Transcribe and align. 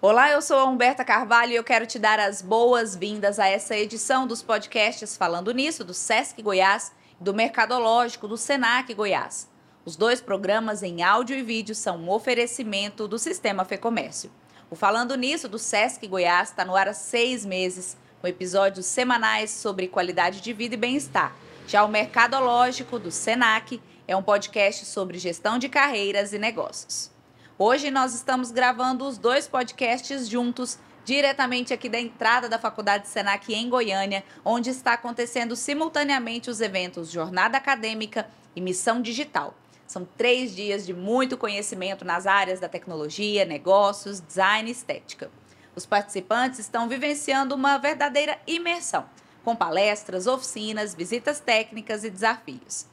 Olá, 0.00 0.30
eu 0.30 0.42
sou 0.42 0.58
a 0.58 0.64
Humberta 0.66 1.02
Carvalho 1.02 1.52
e 1.52 1.56
eu 1.56 1.64
quero 1.64 1.86
te 1.86 1.98
dar 1.98 2.20
as 2.20 2.42
boas-vindas 2.42 3.38
a 3.38 3.48
essa 3.48 3.74
edição 3.74 4.26
dos 4.26 4.42
podcasts 4.42 5.16
Falando 5.16 5.50
Nisso, 5.50 5.82
do 5.82 5.94
Sesc 5.94 6.42
Goiás 6.42 6.92
e 7.18 7.24
do 7.24 7.32
Mercadológico 7.32 8.28
do 8.28 8.36
Senac 8.36 8.92
Goiás. 8.92 9.48
Os 9.82 9.96
dois 9.96 10.20
programas 10.20 10.82
em 10.82 11.02
áudio 11.02 11.34
e 11.36 11.42
vídeo 11.42 11.74
são 11.74 11.96
um 11.96 12.10
oferecimento 12.10 13.08
do 13.08 13.18
Sistema 13.18 13.64
Fecomércio. 13.64 14.30
O 14.70 14.76
Falando 14.76 15.16
Nisso, 15.16 15.48
do 15.48 15.58
Sesc 15.58 16.06
Goiás, 16.06 16.50
está 16.50 16.64
no 16.64 16.76
ar 16.76 16.88
há 16.88 16.94
seis 16.94 17.46
meses, 17.46 17.96
com 18.20 18.26
episódios 18.26 18.86
semanais 18.86 19.50
sobre 19.50 19.88
qualidade 19.88 20.40
de 20.40 20.52
vida 20.52 20.74
e 20.74 20.78
bem-estar. 20.78 21.34
Já 21.66 21.82
o 21.82 21.88
Mercadológico, 21.88 22.98
do 22.98 23.10
Senac, 23.10 23.80
é 24.06 24.14
um 24.14 24.22
podcast 24.22 24.84
sobre 24.84 25.18
gestão 25.18 25.58
de 25.58 25.68
carreiras 25.68 26.32
e 26.32 26.38
negócios. 26.38 27.10
Hoje 27.58 27.90
nós 27.90 28.14
estamos 28.14 28.50
gravando 28.50 29.06
os 29.06 29.16
dois 29.16 29.46
podcasts 29.46 30.28
juntos, 30.28 30.78
diretamente 31.04 31.72
aqui 31.72 31.88
da 31.88 31.98
entrada 31.98 32.48
da 32.48 32.58
Faculdade 32.58 33.08
Senac 33.08 33.52
em 33.52 33.68
Goiânia, 33.68 34.24
onde 34.44 34.70
está 34.70 34.92
acontecendo 34.92 35.56
simultaneamente 35.56 36.50
os 36.50 36.60
eventos 36.60 37.10
Jornada 37.10 37.56
Acadêmica 37.56 38.28
e 38.54 38.60
Missão 38.60 39.00
Digital. 39.00 39.54
São 39.86 40.06
três 40.16 40.54
dias 40.54 40.84
de 40.84 40.92
muito 40.92 41.36
conhecimento 41.36 42.04
nas 42.04 42.26
áreas 42.26 42.58
da 42.60 42.68
tecnologia, 42.68 43.44
negócios, 43.44 44.20
design 44.20 44.68
e 44.68 44.72
estética. 44.72 45.30
Os 45.76 45.86
participantes 45.86 46.58
estão 46.58 46.88
vivenciando 46.88 47.54
uma 47.54 47.78
verdadeira 47.78 48.38
imersão, 48.46 49.04
com 49.42 49.54
palestras, 49.54 50.26
oficinas, 50.26 50.94
visitas 50.94 51.40
técnicas 51.40 52.04
e 52.04 52.10
desafios. 52.10 52.86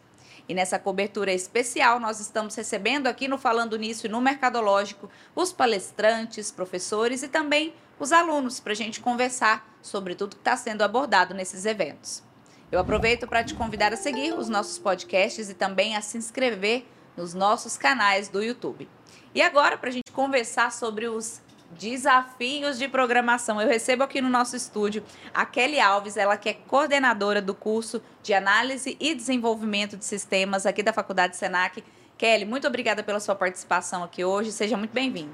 E 0.52 0.54
nessa 0.54 0.78
cobertura 0.78 1.32
especial, 1.32 1.98
nós 1.98 2.20
estamos 2.20 2.54
recebendo 2.56 3.08
aqui 3.08 3.26
no 3.26 3.38
Falando 3.38 3.78
Nisso 3.78 4.06
e 4.06 4.10
no 4.10 4.20
Mercadológico 4.20 5.10
os 5.34 5.54
palestrantes, 5.54 6.52
professores 6.52 7.24
e 7.24 7.30
também 7.30 7.74
os 7.98 8.12
alunos 8.12 8.60
para 8.60 8.74
a 8.74 8.76
gente 8.76 9.00
conversar 9.00 9.66
sobre 9.82 10.14
tudo 10.14 10.36
que 10.36 10.42
está 10.42 10.58
sendo 10.58 10.82
abordado 10.82 11.34
nesses 11.34 11.66
eventos. 11.66 12.22
Eu 12.70 12.82
aproveito 12.82 13.30
para 13.30 13.46
te 13.46 13.54
convidar 13.54 13.94
a 13.94 13.96
seguir 13.96 14.34
os 14.34 14.50
nossos 14.50 14.78
podcasts 14.78 15.50
e 15.50 15.54
também 15.54 15.96
a 15.96 16.02
se 16.02 16.18
inscrever 16.18 16.86
nos 17.16 17.34
nossos 17.34 17.78
canais 17.78 18.28
do 18.28 18.44
YouTube. 18.44 18.90
E 19.34 19.42
agora, 19.42 19.78
para 19.78 19.88
a 19.88 19.94
gente 19.94 20.12
conversar 20.12 20.74
sobre 20.74 21.08
os 21.08 21.40
desafios 21.78 22.78
de 22.78 22.88
programação, 22.88 23.62
eu 23.62 23.68
recebo 23.68 24.04
aqui 24.04 24.22
no 24.22 24.30
nosso 24.30 24.56
estúdio 24.56 25.04
a 25.34 25.46
Kelly 25.46 25.80
Alves, 25.80 26.18
ela 26.18 26.38
que 26.38 26.50
é 26.50 26.54
coordenadora 26.54 27.42
do 27.42 27.54
curso 27.54 28.02
de 28.22 28.34
análise 28.34 28.98
e 29.00 29.16
desenvolvimento 29.16 29.98
de 29.98 30.06
sistemas 30.06 30.66
aqui 30.66 30.84
da 30.84 30.94
Faculdade 30.94 31.36
Senac. 31.36 31.84
Kelly, 32.18 32.46
muito 32.46 32.68
obrigada 32.68 33.04
pela 33.04 33.20
sua 33.20 33.36
participação 33.36 34.04
aqui 34.04 34.24
hoje, 34.24 34.52
seja 34.52 34.78
muito 34.78 34.92
bem-vinda. 34.92 35.34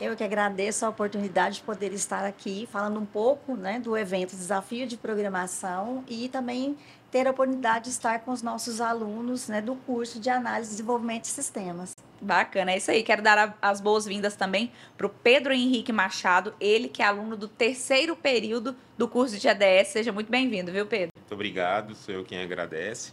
Eu 0.00 0.16
que 0.16 0.24
agradeço 0.24 0.86
a 0.86 0.88
oportunidade 0.88 1.56
de 1.56 1.62
poder 1.62 1.92
estar 1.92 2.24
aqui 2.24 2.66
falando 2.72 2.98
um 2.98 3.04
pouco 3.04 3.54
né, 3.54 3.78
do 3.78 3.94
evento 3.96 4.34
Desafio 4.34 4.86
de 4.86 4.96
Programação 4.96 6.02
e 6.08 6.26
também 6.30 6.74
ter 7.10 7.26
a 7.26 7.30
oportunidade 7.30 7.84
de 7.84 7.90
estar 7.90 8.20
com 8.20 8.30
os 8.30 8.40
nossos 8.40 8.80
alunos 8.80 9.48
né, 9.48 9.60
do 9.60 9.74
curso 9.74 10.18
de 10.18 10.30
Análise 10.30 10.70
e 10.70 10.72
Desenvolvimento 10.72 11.22
de 11.22 11.28
Sistemas. 11.28 11.94
Bacana, 12.20 12.72
é 12.72 12.76
isso 12.76 12.90
aí. 12.90 13.02
Quero 13.02 13.22
dar 13.22 13.56
as 13.62 13.80
boas-vindas 13.80 14.36
também 14.36 14.70
para 14.96 15.06
o 15.06 15.10
Pedro 15.10 15.52
Henrique 15.52 15.92
Machado, 15.92 16.54
ele 16.60 16.88
que 16.88 17.02
é 17.02 17.06
aluno 17.06 17.36
do 17.36 17.48
terceiro 17.48 18.14
período 18.14 18.76
do 18.98 19.08
curso 19.08 19.38
de 19.38 19.48
ADS. 19.48 19.88
Seja 19.88 20.12
muito 20.12 20.30
bem-vindo, 20.30 20.70
viu, 20.70 20.86
Pedro? 20.86 21.10
Muito 21.16 21.32
obrigado, 21.32 21.94
sou 21.94 22.14
eu 22.14 22.24
quem 22.24 22.42
agradece. 22.42 23.12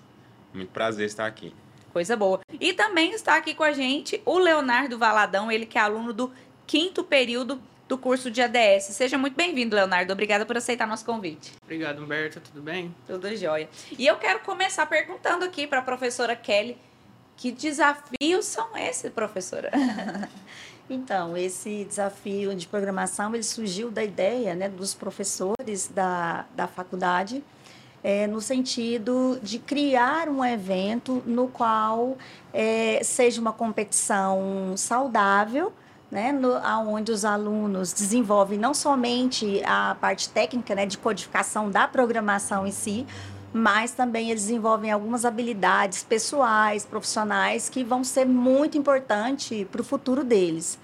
Muito 0.53 0.71
prazer 0.71 1.05
estar 1.05 1.25
aqui. 1.25 1.53
Coisa 1.93 2.15
boa. 2.17 2.41
E 2.59 2.73
também 2.73 3.11
está 3.11 3.37
aqui 3.37 3.55
com 3.55 3.63
a 3.63 3.71
gente 3.71 4.21
o 4.25 4.37
Leonardo 4.37 4.97
Valadão, 4.97 5.51
ele 5.51 5.65
que 5.65 5.77
é 5.77 5.81
aluno 5.81 6.11
do 6.13 6.31
quinto 6.65 7.03
período 7.03 7.61
do 7.87 7.97
curso 7.97 8.29
de 8.29 8.41
ADS. 8.41 8.83
Seja 8.91 9.17
muito 9.17 9.35
bem-vindo, 9.35 9.75
Leonardo. 9.75 10.11
Obrigada 10.11 10.45
por 10.45 10.57
aceitar 10.57 10.85
nosso 10.85 11.05
convite. 11.05 11.53
Obrigado, 11.63 12.03
Humberto. 12.03 12.41
Tudo 12.41 12.61
bem? 12.61 12.93
Tudo 13.07 13.33
jóia. 13.35 13.69
E 13.97 14.05
eu 14.05 14.17
quero 14.17 14.41
começar 14.41 14.85
perguntando 14.85 15.45
aqui 15.45 15.65
para 15.65 15.79
a 15.79 15.81
professora 15.81 16.35
Kelly, 16.35 16.77
que 17.37 17.51
desafios 17.51 18.45
são 18.45 18.75
esses, 18.75 19.11
professora? 19.11 19.71
Então, 20.89 21.35
esse 21.35 21.83
desafio 21.83 22.55
de 22.55 22.65
programação, 22.65 23.35
ele 23.35 23.43
surgiu 23.43 23.91
da 23.91 24.01
ideia 24.01 24.55
né, 24.55 24.69
dos 24.69 24.93
professores 24.93 25.91
da, 25.93 26.45
da 26.55 26.65
faculdade, 26.65 27.43
é, 28.01 28.25
no 28.25 28.39
sentido 28.39 29.37
de 29.43 29.59
criar 29.59 30.29
um 30.29 30.45
evento 30.45 31.21
no 31.25 31.49
qual 31.49 32.17
é, 32.53 33.01
seja 33.03 33.41
uma 33.41 33.51
competição 33.51 34.75
saudável, 34.77 35.73
né, 36.09 36.31
no, 36.31 36.53
onde 36.89 37.11
os 37.11 37.25
alunos 37.25 37.91
desenvolvem 37.91 38.57
não 38.57 38.73
somente 38.73 39.61
a 39.65 39.93
parte 39.99 40.29
técnica 40.29 40.73
né, 40.73 40.85
de 40.85 40.97
codificação 40.97 41.69
da 41.69 41.85
programação 41.85 42.65
em 42.65 42.71
si, 42.71 43.05
mas 43.57 43.91
também 43.91 44.29
eles 44.29 44.43
desenvolvem 44.43 44.91
algumas 44.91 45.25
habilidades 45.25 46.03
pessoais, 46.03 46.85
profissionais, 46.85 47.69
que 47.69 47.83
vão 47.83 48.03
ser 48.03 48.25
muito 48.25 48.77
importantes 48.77 49.65
para 49.71 49.81
o 49.81 49.83
futuro 49.83 50.23
deles. 50.23 50.79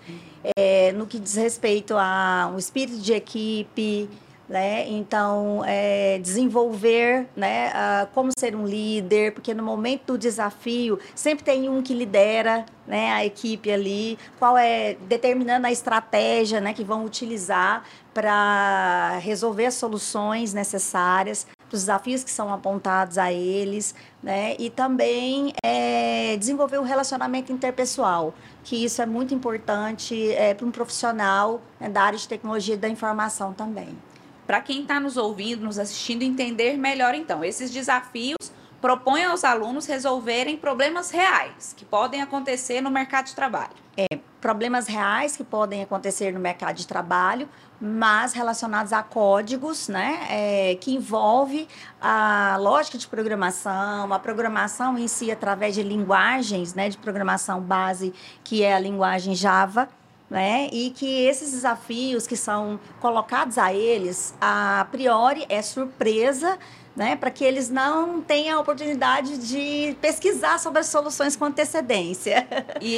É, 0.58 0.92
no 0.92 1.08
que 1.08 1.20
diz 1.20 1.36
respeito 1.36 1.96
ao 1.96 2.58
espírito 2.58 2.98
de 2.98 3.14
equipe, 3.14 4.10
né? 4.48 4.86
Então, 4.90 5.64
é, 5.66 6.20
desenvolver 6.20 7.28
né, 7.36 7.72
como 8.14 8.30
ser 8.38 8.56
um 8.56 8.68
líder, 8.68 9.32
porque 9.34 9.54
no 9.54 9.64
momento 9.64 10.14
do 10.14 10.18
desafio 10.18 11.00
sempre 11.16 11.46
tem 11.46 11.70
um 11.70 11.82
que 11.82 11.94
lidera 11.94 12.66
né, 12.86 13.12
a 13.12 13.26
equipe 13.26 13.72
ali, 13.72 14.18
qual 14.38 14.58
é 14.58 14.98
determinando 15.08 15.66
a 15.66 15.72
estratégia 15.72 16.60
né, 16.60 16.74
que 16.74 16.84
vão 16.84 17.06
utilizar 17.06 17.84
para 18.14 19.18
resolver 19.20 19.68
as 19.68 19.76
soluções 19.76 20.54
necessárias 20.54 21.48
os 21.76 21.84
desafios 21.84 22.24
que 22.24 22.32
são 22.32 22.54
apontados 22.54 23.18
a 23.18 23.32
eles, 23.32 23.96
né? 24.22 24.56
E 24.60 24.70
também 24.70 25.54
é, 25.64 26.38
desenvolver 26.38 26.78
o 26.78 26.84
relacionamento 26.84 27.52
interpessoal, 27.52 28.34
que 28.64 28.84
isso 28.84 29.02
é 29.02 29.06
muito 29.06 29.34
importante 29.34 30.32
é, 30.34 30.54
para 30.54 30.66
um 30.66 30.72
profissional 30.72 31.62
né, 31.80 31.90
da 31.90 32.02
área 32.02 32.18
de 32.18 32.28
tecnologia 32.28 32.78
da 32.78 32.90
informação 32.90 33.54
também 33.54 33.98
para 34.46 34.60
quem 34.60 34.82
está 34.82 35.00
nos 35.00 35.16
ouvindo, 35.18 35.64
nos 35.64 35.80
assistindo, 35.80 36.22
entender 36.22 36.78
melhor 36.78 37.16
então. 37.16 37.44
Esses 37.44 37.72
desafios 37.72 38.52
propõem 38.84 39.24
aos 39.24 39.46
alunos 39.46 39.86
resolverem 39.86 40.58
problemas 40.58 41.10
reais 41.10 41.74
que 41.74 41.86
podem 41.86 42.22
acontecer 42.22 42.82
no 42.82 42.92
mercado 42.92 43.28
de 43.28 43.34
trabalho. 43.34 43.72
É, 43.96 44.20
problemas 44.42 44.88
reais 44.88 45.38
que 45.38 45.44
podem 45.46 45.82
acontecer 45.82 46.34
no 46.34 46.40
mercado 46.42 46.76
de 46.76 46.86
trabalho, 46.86 47.48
mas 47.80 48.34
relacionados 48.34 48.92
a 48.92 49.02
códigos, 49.02 49.88
né, 49.88 50.28
é, 50.30 50.76
que 50.82 50.94
envolve 50.94 51.66
a 52.02 52.58
lógica 52.60 52.98
de 52.98 53.08
programação, 53.08 54.12
a 54.12 54.20
programação 54.20 54.98
em 54.98 55.08
si 55.08 55.32
através 55.32 55.76
de 55.76 55.82
linguagens, 55.82 56.74
né, 56.74 56.90
de 56.90 56.98
programação 56.98 57.62
base, 57.62 58.14
que 58.44 58.64
é 58.64 58.74
a 58.74 58.80
linguagem 58.80 59.34
Java, 59.34 59.88
né? 60.30 60.68
E 60.72 60.90
que 60.90 61.26
esses 61.26 61.52
desafios 61.52 62.26
que 62.26 62.36
são 62.36 62.80
colocados 63.00 63.58
a 63.58 63.72
eles, 63.72 64.34
a 64.42 64.88
priori 64.92 65.46
é 65.48 65.62
surpresa, 65.62 66.58
né? 66.96 67.16
Para 67.16 67.32
que 67.32 67.44
eles 67.44 67.70
não 67.70 68.22
tenham 68.22 68.58
a 68.58 68.62
oportunidade 68.62 69.38
de 69.38 69.96
pesquisar 70.00 70.60
sobre 70.60 70.80
as 70.80 70.88
soluções 70.88 71.36
com 71.36 71.46
antecedência. 71.46 72.48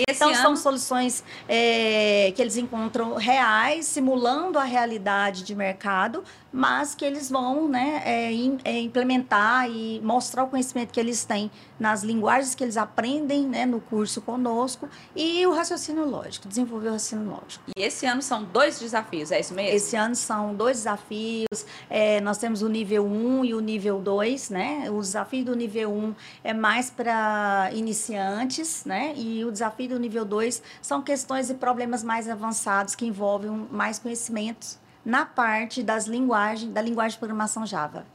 Então 0.08 0.30
ano... 0.30 0.38
são 0.38 0.56
soluções 0.56 1.24
é, 1.48 2.32
que 2.36 2.42
eles 2.42 2.58
encontram 2.58 3.16
reais, 3.16 3.86
simulando 3.86 4.58
a 4.58 4.64
realidade 4.64 5.44
de 5.44 5.56
mercado, 5.56 6.24
mas 6.52 6.96
que 6.96 7.04
eles 7.04 7.30
vão 7.30 7.68
né, 7.68 8.02
é, 8.06 8.32
é, 8.64 8.80
implementar 8.80 9.70
e 9.70 10.00
mostrar 10.02 10.44
o 10.44 10.48
conhecimento 10.48 10.92
que 10.92 11.00
eles 11.00 11.26
têm 11.26 11.52
nas 11.80 12.04
linguagens 12.04 12.56
que 12.56 12.64
eles 12.64 12.78
aprendem 12.78 13.46
né, 13.46 13.66
no 13.66 13.80
curso 13.82 14.22
conosco 14.22 14.88
e 15.16 15.46
o 15.46 15.54
raciocínio 15.54 16.06
lógico, 16.06 16.48
desenvolver 16.48 16.90
o 16.90 16.92
raciocínio 16.94 17.30
lógico. 17.30 17.66
E 17.76 17.82
esse 17.82 18.06
ano 18.06 18.22
são 18.22 18.44
dois 18.44 18.80
desafios, 18.80 19.32
é 19.32 19.40
isso 19.40 19.54
mesmo? 19.54 19.76
Esse 19.76 19.96
ano 19.96 20.16
são 20.16 20.56
dois 20.56 20.78
desafios. 20.78 21.66
Nós 22.24 22.38
temos 22.38 22.62
o 22.62 22.70
nível 22.70 23.06
1 23.06 23.46
e 23.46 23.54
o 23.54 23.60
nível 23.60 23.85
2, 23.94 24.50
né? 24.50 24.90
O 24.90 25.00
desafio 25.00 25.46
do 25.46 25.56
nível 25.56 25.94
1 25.94 26.16
é 26.44 26.54
mais 26.54 26.90
para 26.90 27.70
iniciantes, 27.74 28.84
né? 28.86 29.14
E 29.16 29.46
o 29.46 29.52
desafio 29.52 29.90
do 29.90 30.00
nível 30.00 30.26
2 30.26 30.62
são 30.82 31.02
questões 31.02 31.50
e 31.50 31.54
problemas 31.54 32.04
mais 32.04 32.28
avançados 32.28 32.96
que 32.96 33.06
envolvem 33.06 33.68
mais 33.72 34.00
conhecimentos 34.00 34.80
na 35.06 35.26
parte 35.26 35.84
das 35.84 36.08
linguagens, 36.08 36.74
da 36.74 36.82
linguagem 36.82 37.12
de 37.12 37.20
programação 37.20 37.66
Java. 37.66 38.06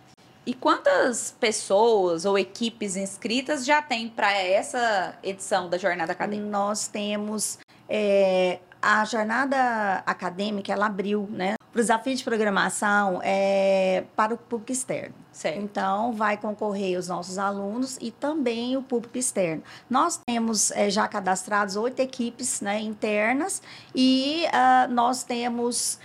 E 0.45 0.53
quantas 0.53 1.35
pessoas 1.39 2.25
ou 2.25 2.39
equipes 2.39 2.97
inscritas 2.97 3.65
já 3.65 3.81
tem 3.81 4.09
para 4.09 4.33
essa 4.33 5.15
edição 5.23 5.69
da 5.69 5.79
jornada 5.79 6.13
acadêmica? 6.13 6.51
Nós 6.51 6.89
temos 6.89 7.59
é, 7.89 8.59
a 8.81 9.05
jornada 9.05 10.03
acadêmica, 10.07 10.73
ela 10.73 10.87
abriu, 10.87 11.29
né? 11.31 11.55
Para 11.71 11.79
o 11.79 11.83
desafio 11.83 12.17
de 12.17 12.25
programação 12.25 13.21
é, 13.23 14.05
para 14.17 14.35
o 14.35 14.39
público 14.39 14.73
externo. 14.73 15.15
Certo. 15.41 15.59
Então, 15.59 16.13
vai 16.13 16.37
concorrer 16.37 16.99
os 16.99 17.09
nossos 17.09 17.39
alunos 17.39 17.97
e 17.99 18.11
também 18.11 18.77
o 18.77 18.83
público 18.83 19.17
externo. 19.17 19.63
Nós 19.89 20.21
temos 20.27 20.71
é, 20.73 20.91
já 20.91 21.09
cadastrados 21.09 21.77
oito 21.77 21.99
equipes 21.99 22.61
né, 22.61 22.79
internas 22.79 23.63
e 23.95 24.45
uh, 24.49 24.93
nós 24.93 25.25
temos 25.25 25.99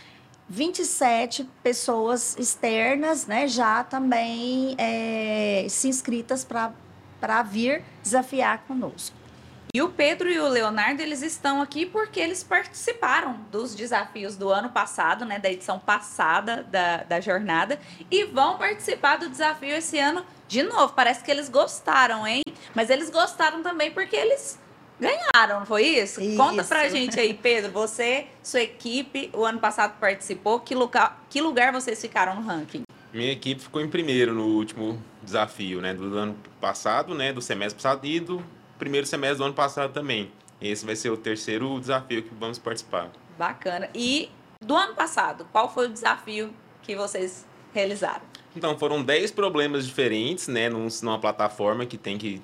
27 0.48 1.44
pessoas 1.62 2.38
externas 2.40 3.28
né, 3.28 3.46
já 3.46 3.84
também 3.84 4.74
é, 4.78 5.68
se 5.70 5.90
inscritas 5.90 6.46
para 6.46 7.44
vir 7.44 7.84
desafiar 8.02 8.64
conosco. 8.66 9.25
E 9.74 9.82
o 9.82 9.90
Pedro 9.90 10.32
e 10.32 10.40
o 10.40 10.48
Leonardo, 10.48 11.02
eles 11.02 11.22
estão 11.22 11.62
aqui 11.62 11.86
porque 11.86 12.20
eles 12.20 12.44
participaram 12.44 13.40
dos 13.52 13.76
desafios 13.76 14.38
do 14.38 14.50
ano 14.50 14.70
passado, 14.70 15.26
né, 15.26 15.38
da 15.38 15.52
edição 15.52 15.80
passada 15.80 16.64
da, 16.64 17.04
da 17.04 17.20
jornada, 17.20 17.80
e 18.10 18.24
vão 18.24 18.58
participar 18.58 19.18
do 19.18 19.30
desafio 19.30 19.76
esse 19.76 20.00
ano 20.00 20.26
de 20.48 20.64
novo. 20.64 20.94
Parece 20.94 21.24
que 21.24 21.30
eles 21.30 21.50
gostaram, 21.50 22.26
hein? 22.26 22.44
Mas 22.74 22.90
eles 22.90 23.10
gostaram 23.10 23.62
também 23.62 23.92
porque 23.92 24.16
eles 24.16 24.60
ganharam, 25.00 25.60
não 25.60 25.66
foi 25.66 25.84
isso? 25.84 26.22
isso? 26.22 26.38
Conta 26.38 26.64
pra 26.64 26.88
gente 26.90 27.20
aí, 27.20 27.34
Pedro, 27.34 27.72
você, 27.72 28.28
sua 28.42 28.62
equipe, 28.62 29.30
o 29.34 29.44
ano 29.44 29.60
passado 29.60 30.00
participou, 30.00 30.60
que 30.60 30.74
lugar, 30.74 31.26
que 31.30 31.42
lugar 31.42 31.74
vocês 31.74 32.00
ficaram 32.00 32.36
no 32.36 32.42
ranking? 32.42 32.84
Minha 33.14 33.32
equipe 33.32 33.62
ficou 33.62 33.82
em 33.82 33.90
primeiro 33.90 34.34
no 34.34 34.46
último 34.46 35.02
desafio, 35.24 35.82
né, 35.82 35.94
do 35.94 36.18
ano 36.18 36.38
passado, 36.60 37.14
né, 37.16 37.32
do 37.32 37.42
semestre 37.42 37.82
passado 37.82 38.06
e 38.06 38.20
do 38.20 38.44
primeiro 38.78 39.06
semestre 39.08 39.38
do 39.38 39.46
ano 39.46 39.54
passado 39.54 39.94
também. 39.94 40.32
Esse 40.62 40.86
vai 40.86 40.96
ser 40.96 41.10
o 41.10 41.18
terceiro 41.18 41.80
desafio 41.80 42.24
que 42.24 42.34
vamos 42.34 42.58
participar. 42.58 43.10
Bacana. 43.38 43.90
E 43.94 44.30
do 44.62 44.76
ano 44.76 44.96
passado, 44.96 45.46
qual 45.52 45.72
foi 45.72 45.88
o 45.88 45.90
desafio 45.90 46.54
que 46.82 46.96
vocês 46.96 47.46
realizaram? 47.74 48.22
Então, 48.56 48.78
foram 48.78 49.04
10 49.04 49.32
problemas 49.32 49.86
diferentes, 49.86 50.48
né, 50.48 50.70
numa 50.70 51.20
plataforma 51.20 51.86
que 51.86 51.98
tem 51.98 52.18
que 52.18 52.42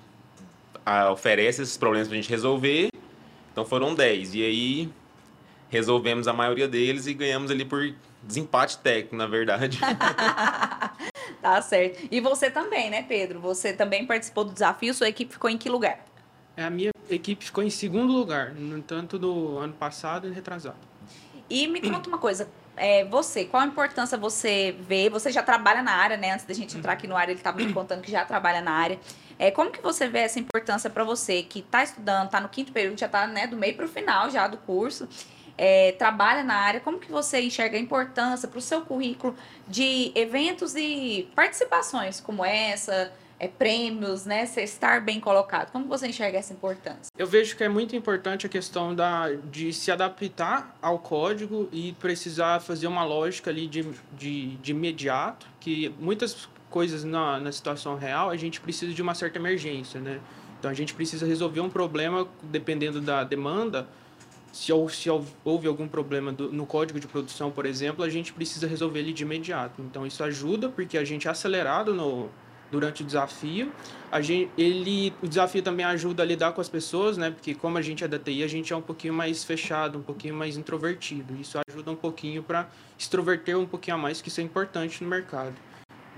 a, 0.86 1.10
oferece 1.10 1.62
esses 1.62 1.78
problemas 1.78 2.08
para 2.08 2.18
a 2.18 2.22
gente 2.22 2.30
resolver. 2.30 2.90
Então, 3.52 3.66
foram 3.66 3.96
10. 3.96 4.36
E 4.36 4.44
aí, 4.44 4.90
resolvemos 5.70 6.28
a 6.28 6.34
maioria 6.34 6.68
deles 6.68 7.08
e 7.08 7.14
ganhamos 7.14 7.50
ali 7.50 7.64
por 7.64 7.94
desempate 8.22 8.78
técnico, 8.80 9.16
na 9.16 9.26
verdade. 9.26 9.80
tá 11.42 11.62
certo. 11.62 12.08
E 12.12 12.20
você 12.20 12.52
também, 12.52 12.90
né, 12.90 13.04
Pedro? 13.04 13.40
Você 13.40 13.72
também 13.74 14.06
participou 14.06 14.44
do 14.44 14.52
desafio, 14.52 14.94
sua 14.94 15.08
equipe 15.08 15.32
ficou 15.32 15.50
em 15.50 15.58
que 15.58 15.70
lugar? 15.70 16.11
É, 16.56 16.64
a 16.64 16.70
minha 16.70 16.92
equipe 17.10 17.46
ficou 17.46 17.64
em 17.64 17.70
segundo 17.70 18.12
lugar, 18.12 18.54
no 18.54 18.82
tanto 18.82 19.18
do 19.18 19.58
ano 19.58 19.74
passado 19.74 20.28
e 20.28 20.32
retrasado. 20.32 20.78
E 21.50 21.68
me 21.68 21.82
conta 21.82 22.08
uma 22.08 22.18
coisa, 22.18 22.50
é, 22.78 23.04
você, 23.06 23.46
qual 23.46 23.62
a 23.62 23.66
importância 23.66 24.18
você 24.18 24.76
vê? 24.80 25.10
Você 25.10 25.32
já 25.32 25.44
trabalha 25.44 25.82
na 25.82 25.92
área, 25.92 26.18
né? 26.18 26.32
Antes 26.32 26.46
da 26.46 26.54
gente 26.54 26.78
entrar 26.78 26.94
aqui 26.94 27.08
no 27.08 27.16
área, 27.16 27.32
ele 27.32 27.40
estava 27.40 27.58
me 27.58 27.72
contando 27.74 28.02
que 28.02 28.12
já 28.12 28.24
trabalha 28.24 28.62
na 28.62 28.72
área. 28.72 29.00
É, 29.38 29.52
como 29.52 29.72
que 29.72 29.82
você 29.82 30.08
vê 30.08 30.20
essa 30.20 30.40
importância 30.40 30.90
para 30.90 31.04
você 31.04 31.44
que 31.44 31.60
está 31.60 31.84
estudando, 31.84 32.26
está 32.26 32.40
no 32.40 32.48
quinto 32.48 32.72
período, 32.72 33.00
já 33.00 33.08
está 33.08 33.28
né, 33.28 33.48
do 33.48 33.58
meio 33.58 33.76
para 33.76 33.86
o 33.86 33.90
final 33.90 34.30
já 34.30 34.48
do 34.48 34.58
curso, 34.58 35.10
é, 35.58 35.92
trabalha 35.94 36.44
na 36.44 36.56
área, 36.56 36.80
como 36.80 37.00
que 37.00 37.12
você 37.12 37.42
enxerga 37.42 37.78
a 37.78 37.80
importância 37.80 38.48
para 38.48 38.60
o 38.60 38.62
seu 38.62 38.82
currículo 38.82 39.36
de 39.68 40.12
eventos 40.16 40.76
e 40.76 41.30
participações 41.36 42.20
como 42.20 42.46
essa, 42.46 43.12
é, 43.42 43.48
prêmios, 43.48 44.24
né? 44.24 44.46
Você 44.46 44.62
estar 44.62 45.02
bem 45.02 45.20
colocado. 45.20 45.72
Como 45.72 45.88
você 45.88 46.08
enxerga 46.08 46.38
essa 46.38 46.54
importância? 46.54 47.12
Eu 47.18 47.26
vejo 47.26 47.58
que 47.58 47.64
é 47.64 47.68
muito 47.68 47.96
importante 47.96 48.46
a 48.46 48.50
questão 48.50 48.94
da, 48.94 49.32
de 49.32 49.74
se 49.74 49.92
adaptar 49.92 50.78
ao 50.80 51.00
código 51.00 51.68
e 51.72 51.94
precisar 51.94 52.60
fazer 52.60 52.86
uma 52.86 53.04
lógica 53.04 53.50
ali 53.50 53.66
de, 53.66 53.84
de, 54.16 54.58
de 54.58 54.72
imediato, 54.72 55.48
que 55.60 55.92
muitas 56.00 56.48
coisas 56.70 57.04
na, 57.04 57.40
na 57.40 57.52
situação 57.52 57.96
real 57.96 58.30
a 58.30 58.38
gente 58.38 58.62
precisa 58.62 58.94
de 58.94 59.02
uma 59.02 59.16
certa 59.16 59.40
emergência, 59.40 60.00
né? 60.00 60.20
Então 60.60 60.70
a 60.70 60.76
gente 60.76 60.94
precisa 60.94 61.26
resolver 61.26 61.62
um 61.62 61.70
problema 61.70 62.28
dependendo 62.44 63.02
da 63.02 63.24
demanda. 63.24 63.88
Se, 64.54 64.72
se 64.92 65.10
houve 65.44 65.68
algum 65.68 65.88
problema 65.88 66.32
do, 66.32 66.52
no 66.52 66.68
código 66.68 67.00
de 67.00 67.08
produção, 67.08 67.50
por 67.50 67.66
exemplo, 67.66 68.06
a 68.06 68.10
gente 68.10 68.32
precisa 68.32 68.68
resolver 68.68 69.00
ele 69.00 69.14
de 69.14 69.24
imediato. 69.24 69.82
Então 69.82 70.06
isso 70.06 70.24
ajuda 70.24 70.70
porque 70.70 70.96
a 70.96 71.04
gente 71.04 71.28
é 71.28 71.32
acelerado 71.32 71.96
no, 71.96 72.30
durante 72.72 73.04
o 73.04 73.06
desafio. 73.06 73.72
A 74.12 74.22
gente, 74.22 74.52
ele, 74.58 75.14
o 75.22 75.28
desafio 75.28 75.62
também 75.62 75.86
ajuda 75.86 76.24
a 76.24 76.26
lidar 76.26 76.54
com 76.54 76.62
as 76.62 76.70
pessoas, 76.70 77.18
né? 77.18 77.30
Porque 77.30 77.54
como 77.54 77.78
a 77.78 77.82
gente 77.82 78.04
é 78.04 78.08
da 78.08 78.18
TI, 78.18 78.44
a 78.44 78.48
gente 78.48 78.72
é 78.72 78.76
um 78.76 78.82
pouquinho 78.82 79.14
mais 79.14 79.44
fechado, 79.44 80.00
um 80.00 80.02
pouquinho 80.02 80.34
mais 80.34 80.58
introvertido. 80.58 81.36
Isso 81.40 81.60
ajuda 81.70 81.92
um 81.92 81.96
pouquinho 81.96 82.42
para 82.42 82.70
extroverter 82.98 83.58
um 83.58 83.66
pouquinho 83.66 83.96
a 83.96 84.00
mais, 84.00 84.22
que 84.22 84.30
isso 84.30 84.40
é 84.40 84.44
importante 84.44 85.04
no 85.04 85.10
mercado. 85.10 85.54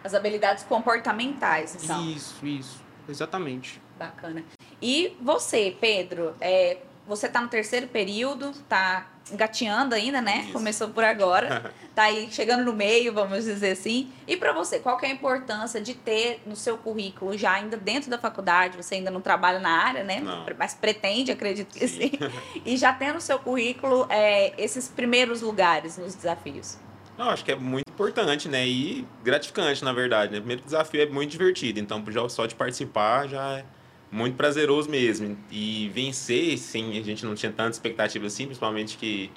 As 0.04 0.14
habilidades 0.14 0.64
comportamentais, 0.64 1.84
então. 1.84 2.10
Isso, 2.10 2.46
isso. 2.46 2.84
Exatamente. 3.08 3.82
Bacana. 3.98 4.44
E 4.82 5.16
você, 5.22 5.76
Pedro, 5.80 6.36
é, 6.40 6.78
você 7.08 7.28
está 7.28 7.42
no 7.42 7.48
terceiro 7.48 7.88
período, 7.88 8.52
está 8.52 9.08
engatinhando 9.32 9.96
ainda, 9.96 10.22
né? 10.22 10.42
Isso. 10.44 10.54
Começou 10.54 10.90
por 10.90 11.04
agora, 11.04 11.72
tá 11.96 12.04
aí 12.04 12.30
chegando 12.32 12.64
no 12.64 12.74
meio, 12.74 13.14
vamos 13.14 13.46
dizer 13.46 13.72
assim. 13.72 14.12
E 14.28 14.36
para 14.36 14.52
você, 14.52 14.80
qual 14.80 15.00
é 15.02 15.08
a 15.08 15.10
importância 15.10 15.82
de 15.82 15.94
ter 15.94 16.42
no 16.46 16.56
seu 16.56 16.78
currículo 16.78 17.38
já 17.38 17.54
ainda 17.54 17.78
dentro 17.78 18.10
da 18.10 18.18
faculdade, 18.18 18.76
você 18.76 18.96
ainda 18.96 19.12
não 19.12 19.22
trabalha 19.22 19.60
na 19.60 19.70
área, 19.70 20.04
né? 20.04 20.20
Não. 20.20 20.46
Mas 20.58 20.74
pretende, 20.74 21.32
acredito 21.32 21.78
que 21.78 21.88
sim. 21.88 22.12
sim. 22.12 22.20
e 22.66 22.78
já 22.78 22.94
tem 22.94 23.14
no 23.14 23.22
seu 23.22 23.40
currículo 23.40 24.06
é, 24.10 24.54
esses 24.62 24.88
primeiros 24.88 25.42
lugares 25.42 25.98
nos 25.98 26.16
desafios. 26.16 26.78
Não, 27.18 27.30
acho 27.30 27.46
que 27.46 27.52
é 27.52 27.56
muito 27.56 27.88
importante, 27.90 28.50
né? 28.50 28.66
E 28.66 29.08
gratificante, 29.24 29.84
na 29.84 29.94
verdade. 29.94 30.32
Né? 30.32 30.40
O 30.40 30.42
primeiro 30.42 30.64
desafio 30.64 31.02
é 31.02 31.06
muito 31.06 31.32
divertido, 31.32 31.80
então 31.80 32.04
já 32.10 32.28
só 32.28 32.46
de 32.46 32.56
participar 32.56 33.28
já 33.28 33.60
é 33.60 33.66
muito 34.14 34.36
prazeroso 34.36 34.90
mesmo. 34.90 35.36
E 35.52 35.90
vencer, 35.94 36.58
sim, 36.60 36.98
a 36.98 37.04
gente 37.04 37.26
não 37.26 37.34
tinha 37.34 37.52
tanta 37.52 37.72
expectativa 37.72 38.28
assim, 38.28 38.46
principalmente 38.46 38.96
que 38.96 39.32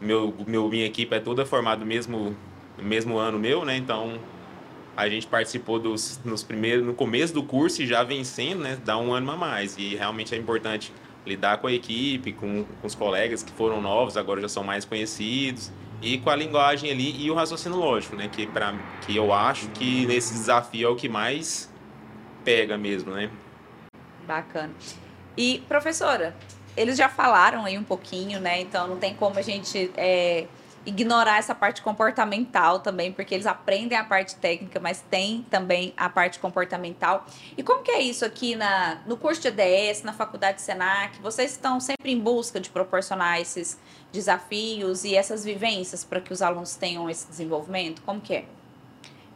meu, 0.00 0.34
meu, 0.46 0.68
minha 0.68 0.84
equipe 0.84 1.14
é 1.16 1.18
toda 1.18 1.46
formada 1.46 1.80
no 1.80 1.86
mesmo, 1.86 2.36
no 2.76 2.84
mesmo 2.84 3.16
ano 3.16 3.38
meu, 3.38 3.64
né? 3.64 3.76
Então 3.76 4.20
a 4.94 5.08
gente 5.08 5.26
participou 5.26 5.78
dos, 5.78 6.20
nos 6.22 6.42
primeiros, 6.42 6.84
no 6.84 6.92
começo 6.92 7.32
do 7.32 7.42
curso 7.42 7.82
e 7.82 7.86
já 7.86 8.04
vencendo, 8.04 8.60
né? 8.60 8.78
Dá 8.84 8.98
um 8.98 9.12
ano 9.12 9.30
a 9.30 9.36
mais. 9.36 9.78
E 9.78 9.94
realmente 9.96 10.34
é 10.34 10.38
importante 10.38 10.92
lidar 11.26 11.58
com 11.58 11.66
a 11.66 11.72
equipe, 11.72 12.32
com, 12.32 12.64
com 12.64 12.86
os 12.86 12.94
colegas 12.94 13.42
que 13.42 13.52
foram 13.52 13.80
novos, 13.80 14.18
agora 14.18 14.40
já 14.42 14.48
são 14.48 14.62
mais 14.62 14.84
conhecidos. 14.84 15.72
E 16.02 16.18
com 16.18 16.30
a 16.30 16.36
linguagem 16.36 16.90
ali 16.90 17.24
e 17.24 17.30
o 17.30 17.34
raciocínio 17.34 17.78
lógico, 17.78 18.16
né? 18.16 18.28
Que, 18.28 18.46
pra, 18.46 18.74
que 19.06 19.16
eu 19.16 19.32
acho 19.32 19.68
que 19.70 20.04
nesse 20.04 20.34
desafio 20.34 20.88
é 20.88 20.90
o 20.90 20.96
que 20.96 21.08
mais 21.08 21.70
pega 22.44 22.76
mesmo, 22.76 23.12
né? 23.12 23.30
Bacana. 24.30 24.72
E, 25.36 25.62
professora, 25.66 26.36
eles 26.76 26.96
já 26.96 27.08
falaram 27.08 27.64
aí 27.64 27.76
um 27.76 27.82
pouquinho, 27.82 28.40
né? 28.40 28.60
Então 28.60 28.86
não 28.86 28.96
tem 28.96 29.14
como 29.14 29.38
a 29.38 29.42
gente 29.42 29.90
é, 29.96 30.46
ignorar 30.86 31.38
essa 31.38 31.54
parte 31.54 31.82
comportamental 31.82 32.78
também, 32.78 33.12
porque 33.12 33.34
eles 33.34 33.46
aprendem 33.46 33.98
a 33.98 34.04
parte 34.04 34.36
técnica, 34.36 34.78
mas 34.78 35.04
tem 35.10 35.44
também 35.50 35.92
a 35.96 36.08
parte 36.08 36.38
comportamental. 36.38 37.26
E 37.56 37.62
como 37.62 37.82
que 37.82 37.90
é 37.90 38.00
isso 38.00 38.24
aqui 38.24 38.54
na, 38.54 39.00
no 39.06 39.16
curso 39.16 39.40
de 39.40 39.48
EDS, 39.48 40.02
na 40.04 40.12
faculdade 40.12 40.62
Senac? 40.62 41.20
Vocês 41.20 41.50
estão 41.50 41.80
sempre 41.80 42.12
em 42.12 42.18
busca 42.18 42.60
de 42.60 42.70
proporcionar 42.70 43.40
esses 43.40 43.78
desafios 44.12 45.04
e 45.04 45.16
essas 45.16 45.44
vivências 45.44 46.04
para 46.04 46.20
que 46.20 46.32
os 46.32 46.40
alunos 46.40 46.76
tenham 46.76 47.10
esse 47.10 47.26
desenvolvimento? 47.28 48.00
Como 48.02 48.20
que 48.20 48.34
é? 48.34 48.44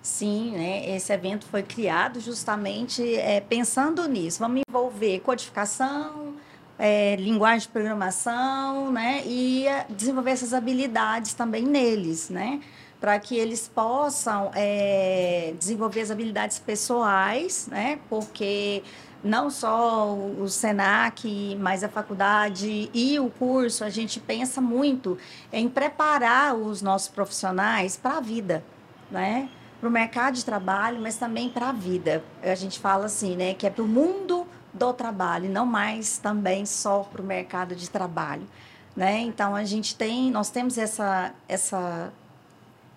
Sim, 0.04 0.50
né? 0.50 0.86
Esse 0.94 1.14
evento 1.14 1.46
foi 1.46 1.62
criado 1.62 2.20
justamente 2.20 3.02
é, 3.16 3.40
pensando 3.40 4.06
nisso. 4.06 4.38
Vamos 4.38 4.60
envolver 4.68 5.20
codificação, 5.20 6.34
é, 6.78 7.16
linguagem 7.16 7.60
de 7.60 7.68
programação, 7.68 8.92
né? 8.92 9.22
E 9.24 9.66
é, 9.66 9.86
desenvolver 9.88 10.32
essas 10.32 10.52
habilidades 10.52 11.32
também 11.32 11.62
neles, 11.64 12.28
né? 12.28 12.60
Para 13.00 13.18
que 13.18 13.34
eles 13.34 13.66
possam 13.66 14.50
é, 14.54 15.54
desenvolver 15.58 16.02
as 16.02 16.10
habilidades 16.10 16.58
pessoais, 16.58 17.66
né? 17.68 17.98
Porque 18.10 18.82
não 19.22 19.48
só 19.48 20.12
o 20.14 20.46
Senac, 20.50 21.56
mas 21.58 21.82
a 21.82 21.88
faculdade 21.88 22.90
e 22.92 23.18
o 23.18 23.30
curso, 23.30 23.82
a 23.82 23.88
gente 23.88 24.20
pensa 24.20 24.60
muito 24.60 25.16
em 25.50 25.66
preparar 25.66 26.54
os 26.54 26.82
nossos 26.82 27.08
profissionais 27.08 27.96
para 27.96 28.18
a 28.18 28.20
vida, 28.20 28.62
né? 29.10 29.48
Para 29.84 29.88
o 29.90 29.92
mercado 29.92 30.34
de 30.34 30.44
trabalho, 30.46 30.98
mas 30.98 31.18
também 31.18 31.50
para 31.50 31.68
a 31.68 31.72
vida. 31.72 32.24
A 32.42 32.54
gente 32.54 32.78
fala 32.78 33.04
assim, 33.04 33.36
né, 33.36 33.52
que 33.52 33.66
é 33.66 33.70
para 33.70 33.84
o 33.84 33.86
mundo 33.86 34.46
do 34.72 34.94
trabalho, 34.94 35.50
não 35.50 35.66
mais 35.66 36.16
também 36.16 36.64
só 36.64 37.00
para 37.00 37.20
o 37.20 37.24
mercado 37.24 37.76
de 37.76 37.90
trabalho, 37.90 38.48
né? 38.96 39.20
Então 39.20 39.54
a 39.54 39.62
gente 39.62 39.94
tem, 39.94 40.30
nós 40.30 40.48
temos 40.48 40.78
essa 40.78 41.34
essa 41.46 42.10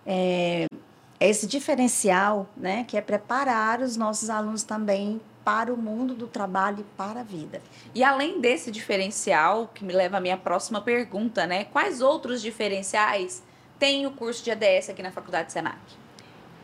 é, 0.06 0.68
esse 1.20 1.46
diferencial, 1.46 2.48
né, 2.56 2.86
que 2.86 2.96
é 2.96 3.02
preparar 3.02 3.82
os 3.82 3.98
nossos 3.98 4.30
alunos 4.30 4.64
também 4.64 5.20
para 5.44 5.74
o 5.74 5.78
mundo 5.78 6.14
do 6.14 6.26
trabalho 6.26 6.80
e 6.80 6.84
para 6.96 7.20
a 7.20 7.24
vida. 7.24 7.62
E 7.94 8.02
além 8.02 8.40
desse 8.40 8.72
diferencial, 8.72 9.70
que 9.74 9.84
me 9.84 9.92
leva 9.92 10.18
à 10.18 10.20
minha 10.22 10.38
próxima 10.38 10.80
pergunta, 10.80 11.46
né? 11.46 11.66
Quais 11.66 12.02
outros 12.02 12.42
diferenciais 12.42 13.44
tem 13.78 14.06
o 14.06 14.12
curso 14.12 14.42
de 14.42 14.52
ADS 14.52 14.90
aqui 14.90 15.04
na 15.04 15.12
Faculdade 15.12 15.52
Senac? 15.52 16.07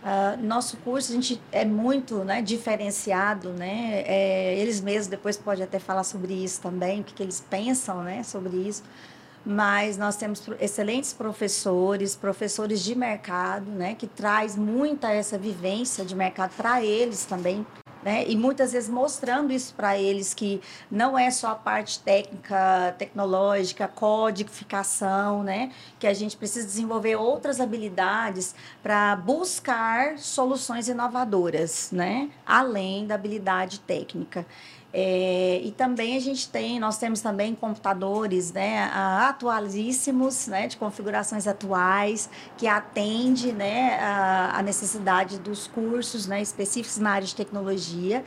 Uh, 0.03 0.45
nosso 0.45 0.75
curso 0.77 1.13
a 1.13 1.15
gente 1.15 1.41
é 1.49 1.63
muito 1.63 2.25
né, 2.25 2.41
diferenciado, 2.41 3.53
né? 3.53 4.03
É, 4.05 4.53
eles 4.59 4.81
mesmos 4.81 5.07
depois 5.07 5.37
podem 5.37 5.63
até 5.63 5.79
falar 5.79 6.03
sobre 6.03 6.33
isso 6.33 6.61
também, 6.61 6.99
o 6.99 7.03
que, 7.05 7.13
que 7.13 7.23
eles 7.23 7.39
pensam 7.39 8.03
né, 8.03 8.21
sobre 8.21 8.57
isso. 8.57 8.83
Mas 9.45 9.97
nós 9.97 10.17
temos 10.17 10.43
excelentes 10.59 11.13
professores, 11.13 12.17
professores 12.17 12.83
de 12.83 12.95
mercado, 12.95 13.71
né, 13.71 13.95
que 13.95 14.07
traz 14.07 14.57
muita 14.57 15.09
essa 15.09 15.37
vivência 15.37 16.03
de 16.03 16.15
mercado 16.15 16.51
para 16.57 16.83
eles 16.83 17.25
também, 17.25 17.65
né? 18.03 18.25
E 18.27 18.35
muitas 18.35 18.73
vezes 18.73 18.89
mostrando 18.89 19.51
isso 19.51 19.73
para 19.73 19.97
eles 19.97 20.33
que 20.33 20.61
não 20.89 21.17
é 21.17 21.31
só 21.31 21.49
a 21.49 21.55
parte 21.55 21.99
técnica, 21.99 22.95
tecnológica, 22.97 23.87
codificação, 23.87 25.43
né? 25.43 25.71
Que 25.99 26.07
a 26.07 26.13
gente 26.13 26.35
precisa 26.37 26.65
desenvolver 26.65 27.15
outras 27.15 27.59
habilidades 27.59 28.53
para 28.81 29.15
buscar 29.15 30.17
soluções 30.17 30.87
inovadoras, 30.87 31.89
né? 31.91 32.29
Além 32.45 33.07
da 33.07 33.15
habilidade 33.15 33.79
técnica. 33.79 34.45
É, 34.95 35.59
e 35.63 35.71
também 35.71 36.15
a 36.15 36.19
gente 36.19 36.47
tem, 36.47 36.79
nós 36.79 36.99
temos 36.99 37.19
também 37.19 37.55
computadores 37.55 38.51
né, 38.51 38.91
atualíssimos, 38.93 40.45
né, 40.45 40.67
de 40.67 40.77
configurações 40.77 41.47
atuais, 41.47 42.29
que 42.55 42.67
atende 42.67 43.51
né, 43.51 43.97
a, 43.99 44.59
a 44.59 44.61
necessidade 44.61 45.39
dos 45.39 45.65
cursos 45.65 46.27
né, 46.27 46.43
específicos 46.43 46.99
na 46.99 47.09
área 47.09 47.27
de 47.27 47.35
tecnologia. 47.35 48.23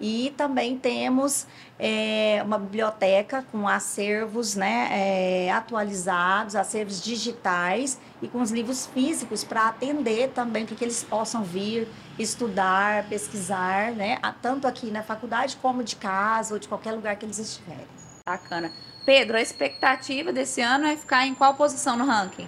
E 0.00 0.32
também 0.34 0.78
temos 0.78 1.46
é, 1.78 2.42
uma 2.42 2.58
biblioteca 2.58 3.44
com 3.52 3.68
acervos 3.68 4.54
né, 4.54 4.88
é, 4.90 5.50
atualizados, 5.52 6.56
acervos 6.56 7.02
digitais 7.02 7.98
e 8.22 8.28
com 8.28 8.40
os 8.40 8.50
livros 8.50 8.86
físicos 8.86 9.44
para 9.44 9.68
atender 9.68 10.30
também 10.30 10.64
para 10.64 10.74
que 10.74 10.84
eles 10.84 11.04
possam 11.04 11.44
vir 11.44 11.86
estudar, 12.18 13.06
pesquisar, 13.08 13.92
né, 13.92 14.18
tanto 14.40 14.66
aqui 14.66 14.90
na 14.90 15.02
faculdade 15.02 15.56
como 15.60 15.84
de 15.84 15.96
casa 15.96 16.54
ou 16.54 16.60
de 16.60 16.66
qualquer 16.66 16.92
lugar 16.92 17.16
que 17.16 17.26
eles 17.26 17.38
estiverem. 17.38 17.86
Bacana. 18.26 18.72
Pedro, 19.04 19.36
a 19.36 19.40
expectativa 19.40 20.32
desse 20.32 20.60
ano 20.60 20.86
é 20.86 20.96
ficar 20.96 21.26
em 21.26 21.34
qual 21.34 21.54
posição 21.54 21.96
no 21.96 22.04
ranking? 22.04 22.46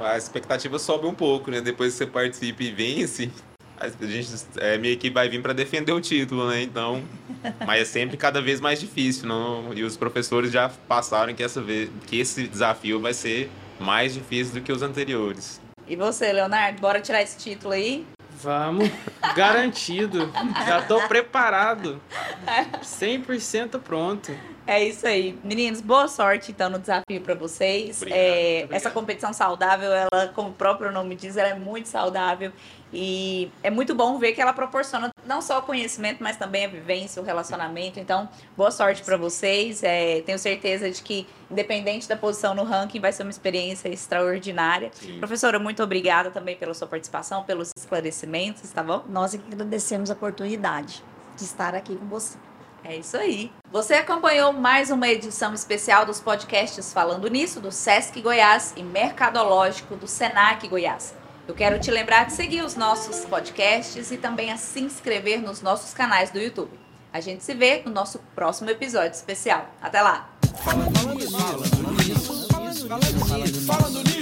A 0.00 0.16
expectativa 0.16 0.78
sobe 0.78 1.06
um 1.06 1.14
pouco, 1.14 1.50
né? 1.50 1.60
Depois 1.60 1.92
que 1.92 1.98
você 1.98 2.06
participa 2.06 2.62
e 2.62 2.72
vence, 2.72 3.30
a 3.78 3.88
gente, 4.06 4.28
é, 4.56 4.78
minha 4.78 4.92
equipe 4.92 5.12
vai 5.12 5.28
vir 5.28 5.42
para 5.42 5.52
defender 5.52 5.92
o 5.92 6.00
título, 6.00 6.48
né? 6.48 6.62
Então, 6.62 7.02
mas 7.66 7.82
é 7.82 7.84
sempre 7.84 8.16
cada 8.16 8.40
vez 8.40 8.60
mais 8.60 8.80
difícil, 8.80 9.26
não? 9.26 9.72
E 9.74 9.82
os 9.82 9.96
professores 9.96 10.52
já 10.52 10.68
passaram 10.68 11.34
que 11.34 11.42
essa 11.42 11.60
vez, 11.60 11.90
que 12.06 12.18
esse 12.18 12.46
desafio 12.46 13.00
vai 13.00 13.12
ser 13.12 13.50
mais 13.78 14.14
difícil 14.14 14.54
do 14.54 14.60
que 14.60 14.72
os 14.72 14.82
anteriores. 14.82 15.60
E 15.86 15.96
você, 15.96 16.32
Leonardo, 16.32 16.80
bora 16.80 17.00
tirar 17.00 17.22
esse 17.22 17.36
título 17.36 17.74
aí? 17.74 18.06
Vamos, 18.42 18.90
garantido. 19.36 20.30
Já 20.66 20.80
estou 20.80 21.00
preparado. 21.08 22.00
100% 22.82 23.80
pronto. 23.80 24.32
É 24.66 24.82
isso 24.82 25.06
aí. 25.06 25.38
Meninos, 25.44 25.80
boa 25.82 26.08
sorte 26.08 26.50
então 26.50 26.70
no 26.70 26.78
desafio 26.78 27.20
para 27.20 27.34
vocês. 27.34 27.98
Obrigado, 27.98 28.18
é, 28.18 28.30
obrigado. 28.30 28.72
Essa 28.72 28.90
competição 28.90 29.32
saudável, 29.32 29.92
ela, 29.92 30.28
como 30.34 30.48
o 30.48 30.52
próprio 30.52 30.90
nome 30.90 31.14
diz, 31.14 31.36
ela 31.36 31.50
é 31.50 31.54
muito 31.54 31.88
saudável. 31.88 32.50
E 32.90 33.50
é 33.62 33.70
muito 33.70 33.94
bom 33.94 34.18
ver 34.18 34.32
que 34.32 34.40
ela 34.40 34.52
proporciona 34.52 35.10
não 35.26 35.42
só 35.42 35.58
o 35.58 35.62
conhecimento, 35.62 36.22
mas 36.22 36.36
também 36.36 36.64
a 36.64 36.68
vivência, 36.68 37.20
o 37.20 37.24
relacionamento. 37.24 37.98
Então, 37.98 38.28
boa 38.56 38.70
sorte 38.70 39.02
para 39.02 39.16
vocês. 39.16 39.82
É, 39.82 40.22
tenho 40.22 40.38
certeza 40.38 40.90
de 40.90 41.02
que, 41.02 41.26
independente 41.50 42.08
da 42.08 42.16
posição 42.16 42.54
no 42.54 42.62
ranking, 42.62 43.00
vai 43.00 43.12
ser 43.12 43.24
uma 43.24 43.30
experiência 43.30 43.88
extraordinária. 43.88 44.90
Sim. 44.94 45.18
Professora, 45.18 45.58
muito 45.58 45.82
obrigada 45.82 46.30
também 46.30 46.56
pela 46.56 46.72
sua 46.72 46.86
participação, 46.86 47.42
pelos 47.42 47.70
esclarecimentos, 47.76 48.70
tá 48.70 48.82
bom? 48.82 49.02
Nós 49.08 49.34
é 49.34 49.38
agradecemos 49.52 50.10
a 50.10 50.14
oportunidade 50.14 51.02
de 51.36 51.44
estar 51.44 51.74
aqui 51.74 51.96
com 51.96 52.06
você. 52.06 52.38
É 52.84 52.96
isso 52.96 53.16
aí. 53.16 53.50
Você 53.72 53.94
acompanhou 53.94 54.52
mais 54.52 54.90
uma 54.90 55.08
edição 55.08 55.54
especial 55.54 56.04
dos 56.04 56.20
podcasts 56.20 56.92
Falando 56.92 57.28
Nisso, 57.28 57.58
do 57.58 57.72
Sesc 57.72 58.20
Goiás 58.20 58.74
e 58.76 58.82
Mercadológico 58.82 59.96
do 59.96 60.06
Senac 60.06 60.68
Goiás. 60.68 61.14
Eu 61.48 61.54
quero 61.54 61.80
te 61.80 61.90
lembrar 61.90 62.26
de 62.26 62.34
seguir 62.34 62.62
os 62.62 62.76
nossos 62.76 63.24
podcasts 63.24 64.10
e 64.10 64.18
também 64.18 64.52
a 64.52 64.58
se 64.58 64.80
inscrever 64.80 65.40
nos 65.40 65.62
nossos 65.62 65.94
canais 65.94 66.30
do 66.30 66.38
YouTube. 66.38 66.78
A 67.10 67.20
gente 67.20 67.42
se 67.42 67.54
vê 67.54 67.82
no 67.86 67.90
nosso 67.90 68.18
próximo 68.34 68.68
episódio 68.68 69.12
especial. 69.12 69.66
Até 69.80 70.02
lá! 70.02 70.28
Falando 70.62 71.14
nisso, 71.14 71.30
falando 71.32 72.02
nisso, 72.02 72.48
falando 72.48 73.38
nisso, 73.38 73.66
falando 73.66 73.98
nisso. 74.04 74.13